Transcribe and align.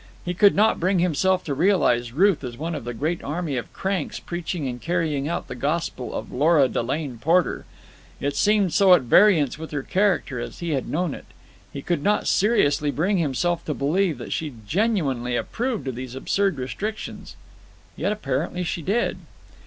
He 0.25 0.33
could 0.33 0.55
not 0.55 0.79
bring 0.79 0.97
himself 0.97 1.43
to 1.43 1.53
realize 1.53 2.11
Ruth 2.11 2.43
as 2.43 2.57
one 2.57 2.73
of 2.73 2.85
the 2.85 2.93
great 2.95 3.23
army 3.23 3.55
of 3.55 3.71
cranks 3.71 4.19
preaching 4.19 4.67
and 4.67 4.81
carrying 4.81 5.27
out 5.27 5.47
the 5.47 5.53
gospel 5.53 6.15
of 6.15 6.31
Lora 6.31 6.67
Delane 6.67 7.19
Porter. 7.19 7.65
It 8.19 8.35
seemed 8.35 8.73
so 8.73 8.95
at 8.95 9.03
variance 9.03 9.59
with 9.59 9.69
her 9.69 9.83
character 9.83 10.39
as 10.39 10.57
he 10.57 10.71
had 10.71 10.89
known 10.89 11.13
it. 11.13 11.25
He 11.71 11.83
could 11.83 12.01
not 12.01 12.27
seriously 12.27 12.89
bring 12.89 13.19
himself 13.19 13.63
to 13.65 13.75
believe 13.75 14.17
that 14.17 14.33
she 14.33 14.55
genuinely 14.67 15.35
approved 15.35 15.87
of 15.87 15.93
these 15.93 16.15
absurd 16.15 16.57
restrictions. 16.57 17.35
Yet, 17.95 18.11
apparently 18.11 18.63
she 18.63 18.81
did. 18.81 19.17